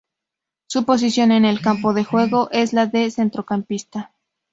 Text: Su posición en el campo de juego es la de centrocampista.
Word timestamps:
Su 0.65 0.83
posición 0.83 1.31
en 1.31 1.45
el 1.45 1.61
campo 1.61 1.93
de 1.93 2.03
juego 2.03 2.49
es 2.51 2.73
la 2.73 2.87
de 2.87 3.11
centrocampista. 3.11 4.15